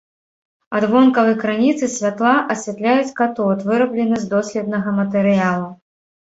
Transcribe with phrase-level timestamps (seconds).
[0.77, 5.73] Ад вонкавай крыніцы святла асвятляюць катод, выраблены з доследнага матэрыялу.